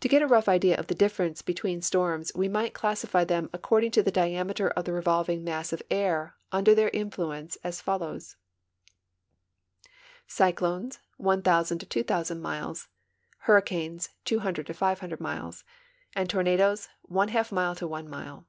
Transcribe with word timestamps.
To 0.00 0.08
get 0.08 0.22
a 0.22 0.26
rough 0.26 0.48
idea 0.48 0.76
of 0.76 0.88
the 0.88 0.94
difference 0.96 1.40
between 1.40 1.80
storms, 1.80 2.32
we 2.34 2.48
might 2.48 2.74
classify 2.74 3.22
them 3.22 3.48
according 3.52 3.92
to 3.92 4.02
the 4.02 4.10
diameter 4.10 4.70
of 4.70 4.86
the 4.86 4.92
revolving 4.92 5.44
mass 5.44 5.72
of 5.72 5.84
air 5.88 6.34
under 6.50 6.74
their 6.74 6.88
influence 6.92 7.56
as 7.62 7.80
follows: 7.80 8.34
Cyclones, 10.26 10.98
1,000 11.18 11.78
to 11.78 11.86
2,000 11.86 12.42
miles; 12.42 12.88
hurricanes, 13.42 14.08
200 14.24 14.66
to 14.66 14.74
500 14.74 15.20
miles, 15.20 15.62
and 16.16 16.28
tornadoes 16.28 16.88
one 17.02 17.28
half 17.28 17.52
mile 17.52 17.76
to 17.76 17.86
one 17.86 18.08
mile. 18.10 18.48